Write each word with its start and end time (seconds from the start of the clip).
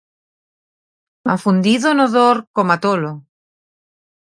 Afundido 1.35 1.89
no 1.97 2.05
dor, 2.15 2.37
coma 2.55 2.77
tolo. 2.85 3.11